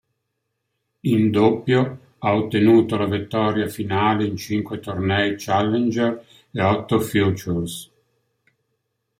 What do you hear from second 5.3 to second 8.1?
challenger e otto futures.